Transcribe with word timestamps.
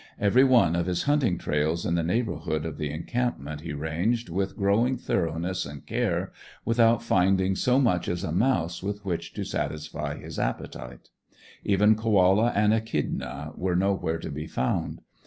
Every 0.19 0.43
one 0.43 0.75
of 0.75 0.87
his 0.87 1.03
hunting 1.03 1.37
trails 1.37 1.85
in 1.85 1.93
the 1.93 2.01
neighbourhood 2.01 2.65
of 2.65 2.79
the 2.79 2.89
encampment 2.89 3.61
he 3.61 3.71
ranged 3.71 4.29
with 4.29 4.57
growing 4.57 4.97
thoroughness 4.97 5.63
and 5.63 5.85
care, 5.85 6.31
without 6.65 7.03
finding 7.03 7.55
so 7.55 7.79
much 7.79 8.07
as 8.07 8.23
a 8.23 8.31
mouse 8.31 8.81
with 8.81 9.05
which 9.05 9.31
to 9.33 9.43
satisfy 9.45 10.17
his 10.17 10.39
appetite. 10.39 11.11
Even 11.63 11.93
Koala 11.93 12.47
and 12.55 12.73
Echidna 12.73 13.51
were 13.55 13.75
nowhere 13.75 14.17
to 14.17 14.31
be 14.31 14.47
found. 14.47 15.01